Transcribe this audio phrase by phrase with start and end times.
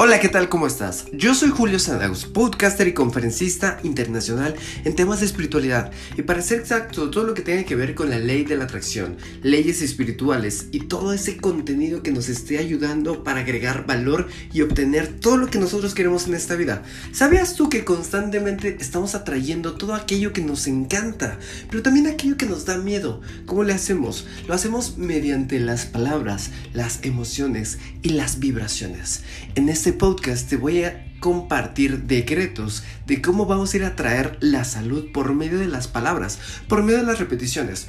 [0.00, 0.48] Hola, ¿qué tal?
[0.48, 1.06] ¿Cómo estás?
[1.12, 6.60] Yo soy Julio Sanagus, podcaster y conferencista internacional en temas de espiritualidad y para ser
[6.60, 10.68] exacto, todo lo que tiene que ver con la ley de la atracción, leyes espirituales
[10.70, 15.48] y todo ese contenido que nos esté ayudando para agregar valor y obtener todo lo
[15.48, 16.84] que nosotros queremos en esta vida.
[17.10, 21.40] ¿Sabías tú que constantemente estamos atrayendo todo aquello que nos encanta,
[21.70, 23.20] pero también aquello que nos da miedo?
[23.46, 24.28] ¿Cómo le hacemos?
[24.46, 29.22] Lo hacemos mediante las palabras, las emociones y las vibraciones.
[29.56, 34.36] En este podcast te voy a compartir decretos de cómo vamos a ir a traer
[34.40, 36.38] la salud por medio de las palabras,
[36.68, 37.88] por medio de las repeticiones.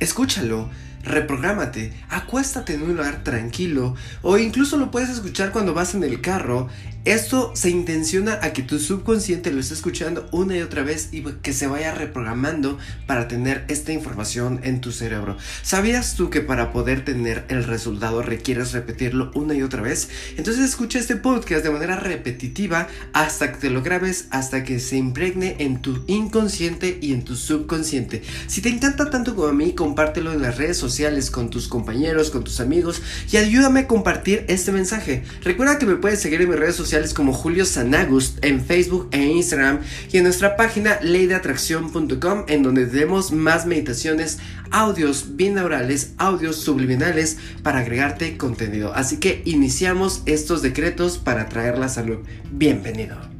[0.00, 0.68] Escúchalo,
[1.02, 6.20] reprográmate, acuéstate en un lugar tranquilo o incluso lo puedes escuchar cuando vas en el
[6.20, 6.68] carro.
[7.06, 11.22] Esto se intenciona a que tu subconsciente lo esté escuchando una y otra vez y
[11.22, 15.36] que se vaya reprogramando para tener esta información en tu cerebro.
[15.62, 20.08] ¿Sabías tú que para poder tener el resultado requieres repetirlo una y otra vez?
[20.36, 24.96] Entonces escucha este podcast de manera repetitiva hasta que te lo grabes, hasta que se
[24.96, 28.24] impregne en tu inconsciente y en tu subconsciente.
[28.48, 32.32] Si te encanta tanto como a mí, compártelo en las redes sociales con tus compañeros,
[32.32, 35.22] con tus amigos y ayúdame a compartir este mensaje.
[35.44, 36.74] Recuerda que me puedes seguir en mis redes
[37.14, 39.80] como Julio Sanagust en Facebook e Instagram
[40.10, 44.38] y en nuestra página leydeatracción.com en donde tenemos más meditaciones,
[44.70, 48.94] audios binaurales, audios subliminales para agregarte contenido.
[48.94, 52.18] Así que iniciamos estos decretos para traer la salud.
[52.50, 53.35] Bienvenido.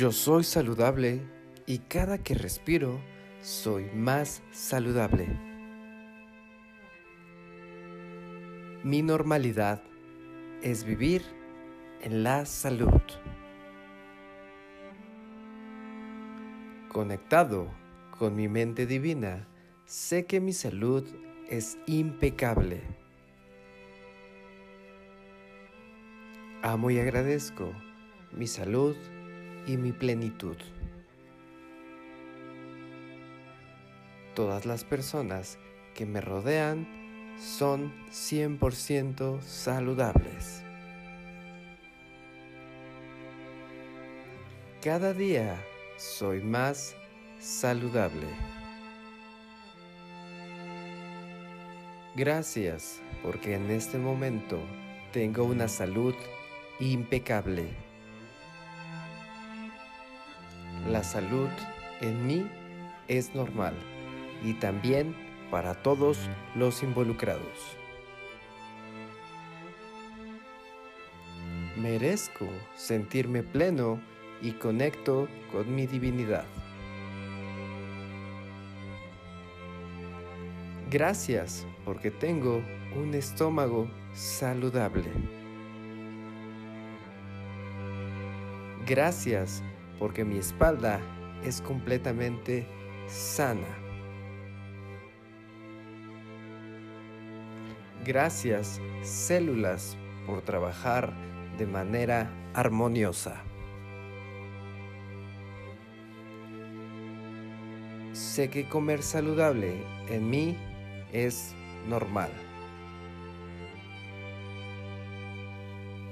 [0.00, 1.20] Yo soy saludable
[1.66, 3.02] y cada que respiro
[3.42, 5.28] soy más saludable.
[8.82, 9.82] Mi normalidad
[10.62, 11.20] es vivir
[12.00, 13.02] en la salud.
[16.88, 17.70] Conectado
[18.18, 19.46] con mi mente divina,
[19.84, 21.06] sé que mi salud
[21.50, 22.80] es impecable.
[26.62, 27.74] Amo y agradezco
[28.32, 28.96] mi salud
[29.66, 30.56] y mi plenitud.
[34.34, 35.58] Todas las personas
[35.94, 36.86] que me rodean
[37.38, 40.62] son 100% saludables.
[44.82, 45.62] Cada día
[45.98, 46.96] soy más
[47.38, 48.28] saludable.
[52.16, 54.58] Gracias porque en este momento
[55.12, 56.14] tengo una salud
[56.78, 57.89] impecable.
[60.90, 61.48] La salud
[62.00, 62.50] en mí
[63.06, 63.74] es normal
[64.42, 65.14] y también
[65.48, 67.76] para todos los involucrados.
[71.76, 74.00] Merezco sentirme pleno
[74.42, 76.44] y conecto con mi divinidad.
[80.90, 82.64] Gracias porque tengo
[82.96, 85.08] un estómago saludable.
[88.88, 89.62] Gracias
[90.00, 90.98] porque mi espalda
[91.44, 92.66] es completamente
[93.06, 93.68] sana.
[98.04, 99.96] Gracias, células,
[100.26, 101.12] por trabajar
[101.58, 103.42] de manera armoniosa.
[108.12, 110.56] Sé que comer saludable en mí
[111.12, 111.54] es
[111.88, 112.30] normal.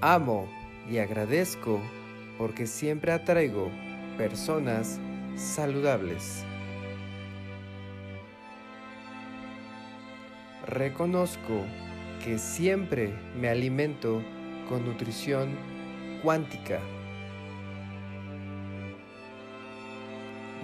[0.00, 0.47] Amo
[0.91, 1.81] y agradezco
[2.38, 3.71] porque siempre atraigo
[4.16, 5.00] personas
[5.37, 6.44] saludables.
[10.67, 11.64] Reconozco
[12.25, 14.23] que siempre me alimento
[14.69, 15.56] con nutrición
[16.23, 16.79] cuántica.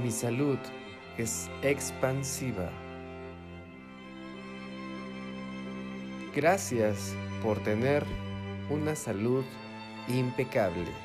[0.02, 0.58] Mi salud
[1.16, 2.68] es expansiva.
[6.34, 8.04] Gracias por tener
[8.68, 9.44] una salud
[10.08, 11.03] impecable.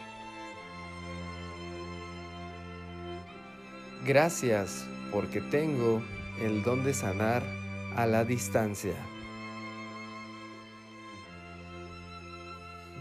[4.06, 6.01] Gracias porque tengo
[6.40, 7.44] el don de sanar
[7.96, 8.96] a la distancia.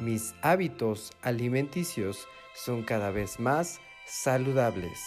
[0.01, 4.99] Mis hábitos alimenticios son cada vez más saludables.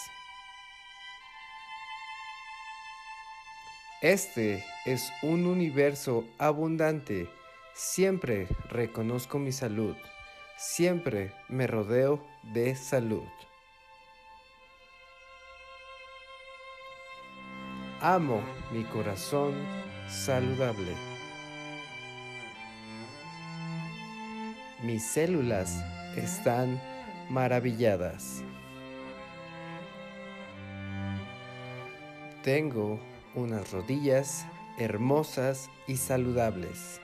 [4.01, 7.29] Este es un universo abundante.
[7.73, 9.95] Siempre reconozco mi salud.
[10.57, 13.27] Siempre me rodeo de salud.
[18.03, 19.53] Amo mi corazón
[20.09, 20.95] saludable.
[24.81, 25.83] Mis células
[26.15, 26.81] están
[27.29, 28.41] maravilladas.
[32.43, 32.99] Tengo
[33.35, 34.47] unas rodillas
[34.79, 36.99] hermosas y saludables.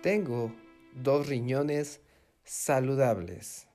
[0.00, 0.52] Tengo
[0.94, 2.00] dos riñones
[2.44, 3.69] saludables.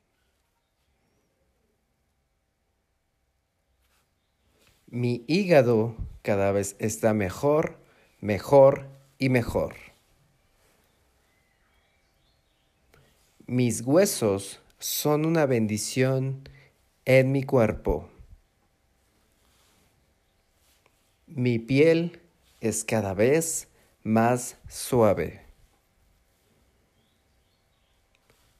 [4.88, 7.80] Mi hígado cada vez está mejor,
[8.22, 8.88] mejor
[9.18, 9.76] y mejor.
[13.48, 16.48] Mis huesos son una bendición
[17.06, 18.10] en mi cuerpo.
[21.28, 22.22] Mi piel
[22.62, 23.68] es cada vez
[24.04, 25.42] más suave.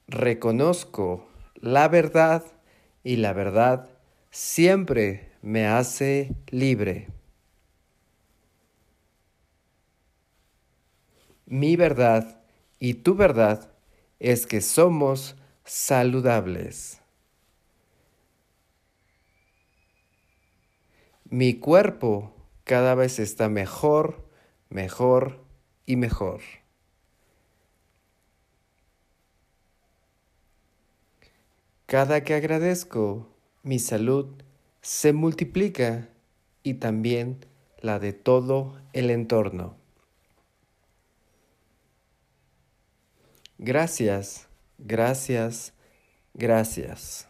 [0.08, 2.44] Reconozco la verdad
[3.04, 3.90] y la verdad
[4.30, 7.08] siempre me hace libre.
[11.46, 12.42] Mi verdad
[12.80, 13.72] y tu verdad
[14.18, 17.00] es que somos saludables.
[21.26, 22.34] Mi cuerpo
[22.64, 24.28] cada vez está mejor,
[24.70, 25.46] mejor
[25.86, 26.42] y mejor.
[31.86, 33.30] Cada que agradezco,
[33.62, 34.45] mi salud
[34.86, 36.10] se multiplica
[36.62, 37.44] y también
[37.82, 39.76] la de todo el entorno.
[43.58, 44.48] Gracias,
[44.78, 45.74] gracias,
[46.36, 47.28] gracias.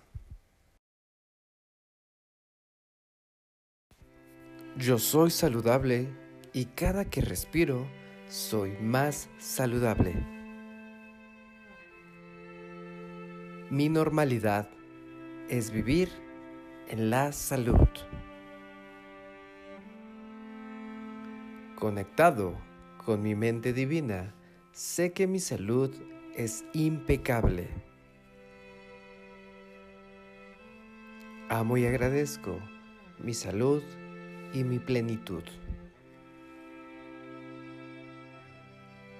[4.76, 6.10] Yo soy saludable
[6.52, 7.88] y cada que respiro
[8.28, 10.14] soy más saludable.
[13.70, 14.68] Mi normalidad
[15.48, 16.25] es vivir
[16.88, 17.88] en la salud.
[21.76, 22.56] Conectado
[23.04, 24.34] con mi mente divina,
[24.72, 25.94] sé que mi salud
[26.36, 27.70] es impecable.
[31.50, 32.60] Amo y agradezco
[33.20, 33.84] mi salud
[34.54, 35.44] y mi plenitud.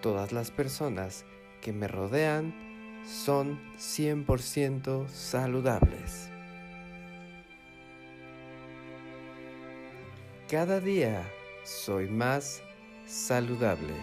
[0.02, 1.26] Todas las personas
[1.62, 2.54] que me rodean
[3.06, 6.35] son 100% saludables.
[10.50, 11.28] Cada día
[11.64, 12.62] soy más
[13.08, 13.96] saludable.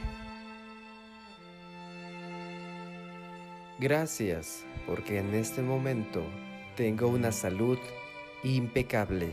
[3.78, 6.24] Gracias porque en este momento
[6.74, 7.78] tengo una salud
[8.42, 9.30] impecable.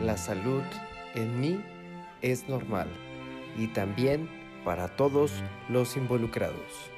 [0.00, 0.62] La salud
[1.14, 1.62] en mí
[2.22, 2.88] es normal
[3.58, 4.26] y también
[4.64, 6.90] para todos los involucrados.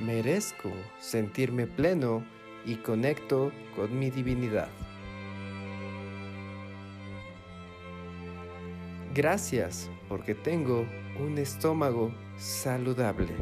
[0.00, 0.70] Merezco
[1.00, 2.22] sentirme pleno
[2.64, 4.68] y conecto con mi divinidad.
[9.14, 10.86] Gracias porque tengo
[11.20, 13.34] un estómago saludable.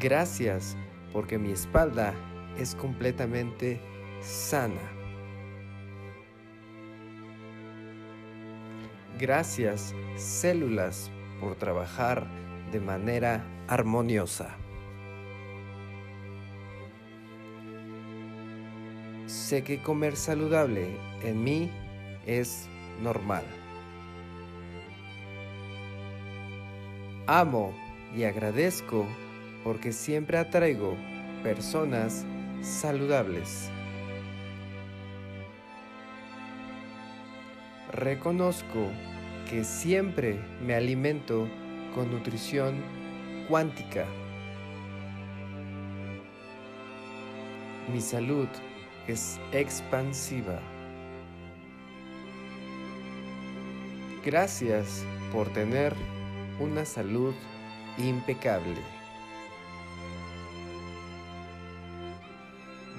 [0.00, 0.76] Gracias
[1.12, 2.12] porque mi espalda
[2.58, 3.80] es completamente
[4.20, 4.80] sana.
[9.18, 12.26] Gracias, células, por trabajar
[12.72, 14.56] de manera armoniosa.
[19.52, 21.70] Sé que comer saludable en mí
[22.26, 22.70] es
[23.02, 23.44] normal.
[27.26, 27.74] Amo
[28.16, 29.04] y agradezco
[29.62, 30.96] porque siempre atraigo
[31.42, 32.24] personas
[32.62, 33.68] saludables.
[37.92, 38.88] Reconozco
[39.50, 41.46] que siempre me alimento
[41.94, 42.76] con nutrición
[43.50, 44.06] cuántica.
[47.92, 48.48] Mi salud
[49.06, 50.60] es expansiva.
[54.24, 55.94] Gracias por tener
[56.60, 57.34] una salud
[57.98, 58.80] impecable.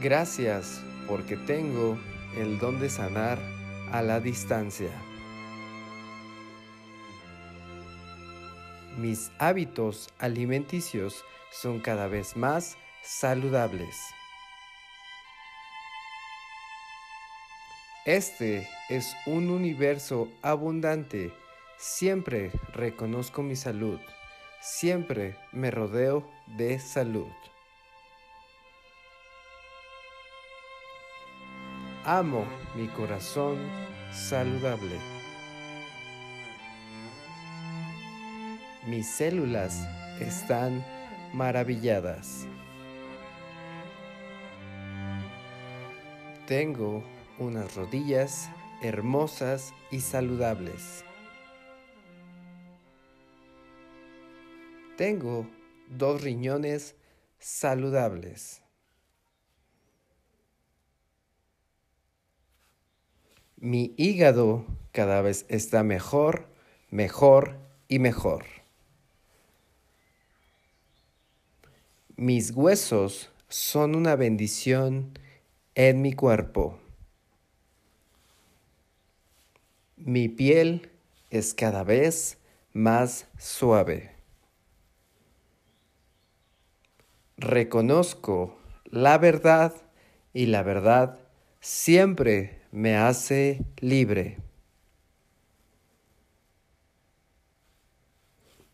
[0.01, 1.97] Gracias porque tengo
[2.35, 3.39] el don de sanar
[3.91, 4.91] a la distancia.
[8.97, 13.95] Mis hábitos alimenticios son cada vez más saludables.
[18.05, 21.31] Este es un universo abundante.
[21.77, 23.97] Siempre reconozco mi salud.
[24.59, 27.31] siempre me rodeo de salud.
[32.05, 32.45] Amo
[32.75, 33.57] mi corazón
[34.11, 34.97] saludable.
[38.85, 39.85] Mis células
[40.19, 40.85] están
[41.33, 42.47] maravilladas.
[46.47, 47.03] Tengo
[47.39, 48.49] unas rodillas
[48.81, 51.03] hermosas y saludables.
[54.97, 55.47] Tengo
[55.89, 56.95] dos riñones
[57.39, 58.61] saludables.
[63.57, 66.47] Mi hígado cada vez está mejor,
[66.91, 68.45] mejor y mejor.
[72.15, 75.17] Mis huesos son una bendición
[75.75, 76.82] en mi cuerpo.
[80.05, 80.91] Mi piel
[81.29, 82.37] es cada vez
[82.73, 84.11] más suave.
[87.37, 89.73] Reconozco la verdad
[90.33, 91.19] y la verdad
[91.61, 94.39] siempre me hace libre.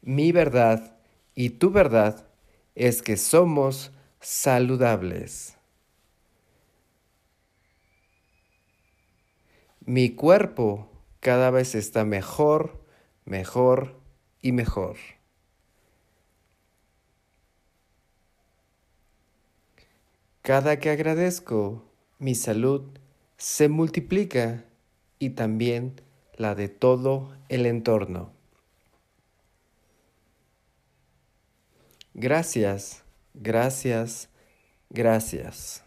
[0.01, 0.98] Mi verdad
[1.36, 2.27] y tu verdad
[2.74, 5.55] es que somos saludables.
[9.86, 10.88] Mi cuerpo
[11.19, 12.85] cada vez está mejor,
[13.25, 13.99] mejor
[14.41, 14.97] y mejor.
[20.41, 21.85] Cada que agradezco,
[22.17, 22.97] mi salud
[23.38, 24.65] se multiplica
[25.19, 26.01] y también
[26.38, 28.31] la de todo el entorno.
[32.13, 34.29] Gracias, gracias,
[34.89, 35.83] gracias.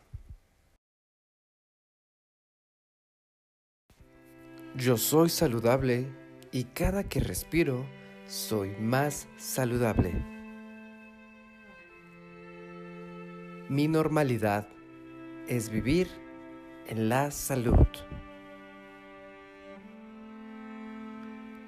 [4.75, 6.07] Yo soy saludable
[6.50, 7.85] y cada que respiro
[8.26, 10.14] soy más saludable.
[13.69, 14.67] Mi normalidad
[15.47, 16.09] es vivir
[16.87, 17.87] en la salud.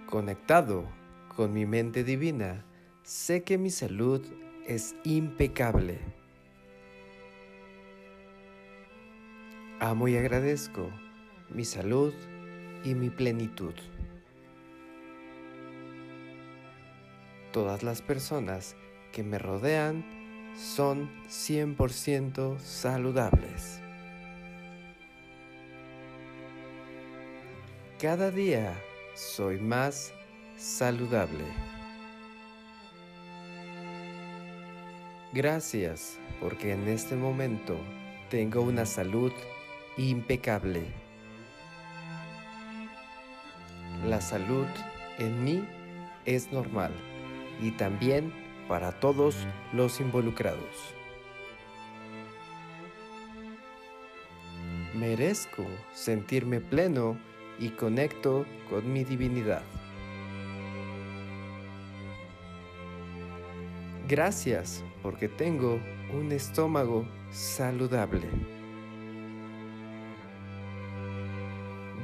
[0.08, 0.88] Conectado
[1.36, 2.64] con mi mente divina,
[3.02, 4.22] sé que mi salud
[4.66, 5.98] es impecable.
[9.78, 10.88] Amo y agradezco
[11.50, 12.14] mi salud
[12.84, 13.74] y mi plenitud.
[17.52, 18.76] Todas las personas
[19.12, 20.04] que me rodean
[20.56, 23.80] son 100% saludables.
[28.00, 28.76] Cada día
[29.14, 30.12] soy más
[30.56, 31.44] saludable.
[35.32, 37.76] Gracias porque en este momento
[38.30, 39.32] tengo una salud
[39.96, 41.03] impecable.
[44.06, 44.66] La salud
[45.18, 45.64] en mí
[46.26, 46.92] es normal
[47.62, 48.32] y también
[48.68, 50.94] para todos los involucrados.
[54.94, 57.16] Merezco sentirme pleno
[57.58, 59.62] y conecto con mi divinidad.
[64.06, 65.80] Gracias porque tengo
[66.12, 68.28] un estómago saludable.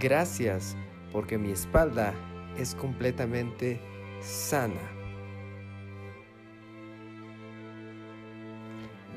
[0.01, 0.77] Gracias
[1.13, 2.15] porque mi espalda
[2.57, 3.81] es completamente
[4.21, 4.81] sana.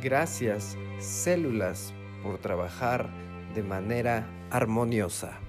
[0.02, 3.10] Gracias células por trabajar
[3.54, 5.40] de manera armoniosa.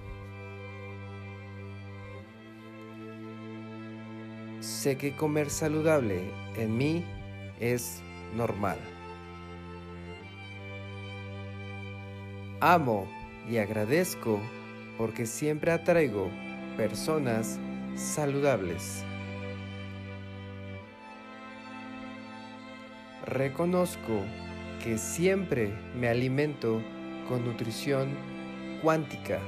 [4.61, 7.05] Sé que comer saludable en mí
[7.61, 8.03] es
[8.37, 8.79] normal.
[12.61, 13.07] Amo
[13.51, 14.41] y agradezco
[14.99, 16.31] porque siempre atraigo
[16.77, 17.59] personas
[17.95, 19.05] saludables.
[23.27, 24.21] Reconozco
[24.83, 26.83] que siempre me alimento
[27.29, 28.11] con nutrición
[28.83, 29.39] cuántica.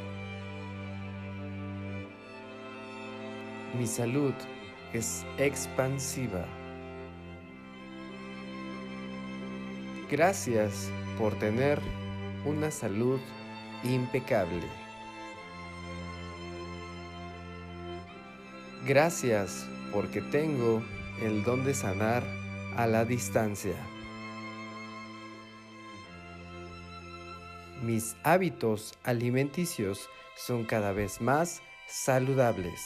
[3.78, 4.32] Mi salud
[4.94, 6.46] es expansiva.
[10.10, 11.78] Gracias por tener
[12.46, 13.20] una salud
[13.84, 14.85] impecable.
[18.86, 20.80] Gracias porque tengo
[21.20, 22.22] el don de sanar
[22.76, 23.74] a la distancia.
[27.82, 32.80] Mis hábitos alimenticios son cada vez más saludables.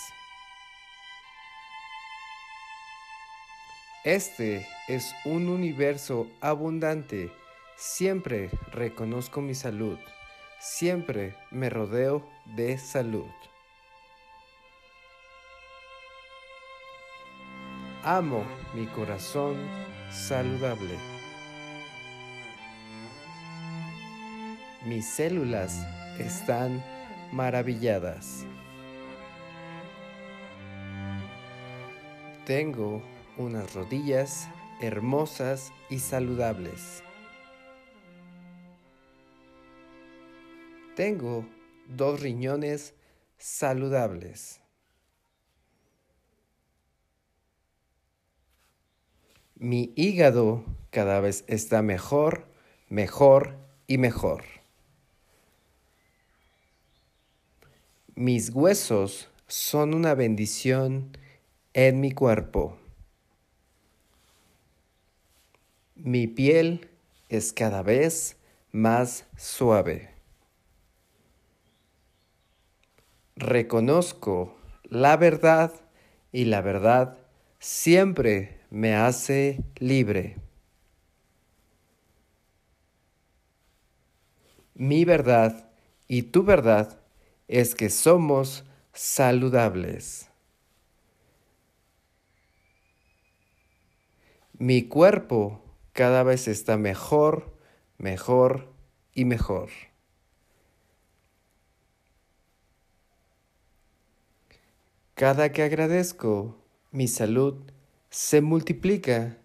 [4.03, 7.31] Este es un universo abundante.
[7.77, 9.99] Siempre reconozco mi salud.
[10.61, 13.29] Siempre me rodeo de salud.
[18.03, 19.59] Amo mi corazón
[20.11, 20.97] saludable.
[24.87, 25.87] Mis células
[26.19, 26.83] están
[27.31, 28.47] maravilladas.
[32.47, 33.03] Tengo
[33.37, 34.49] unas rodillas
[34.81, 37.03] hermosas y saludables.
[40.97, 41.45] Tengo
[41.87, 42.95] dos riñones
[43.37, 44.63] saludables.
[49.63, 52.47] Mi hígado cada vez está mejor,
[52.89, 54.43] mejor y mejor.
[58.15, 61.15] Mis huesos son una bendición
[61.75, 62.79] en mi cuerpo.
[65.95, 66.89] Mi piel
[67.29, 68.39] es cada vez
[68.73, 70.15] más suave.
[73.37, 75.75] Reconozco la verdad
[76.33, 77.19] y la verdad
[77.59, 80.37] siempre me hace libre.
[84.75, 85.69] Mi verdad
[86.07, 87.01] y tu verdad
[87.49, 90.29] es que somos saludables.
[94.57, 95.63] Mi cuerpo
[95.93, 97.57] cada vez está mejor,
[97.99, 98.73] mejor
[99.13, 99.71] y mejor.
[105.15, 106.57] Cada que agradezco,
[106.93, 107.71] mi salud
[108.11, 109.39] se multiplica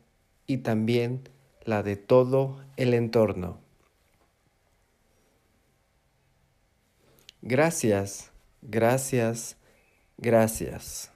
[0.47, 1.29] y también
[1.63, 3.59] la de todo el entorno.
[7.41, 8.31] Gracias,
[8.63, 9.57] gracias,
[10.17, 11.14] gracias.